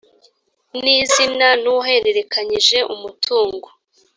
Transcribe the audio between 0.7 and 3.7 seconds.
n izina n uwahererekanyije umutungo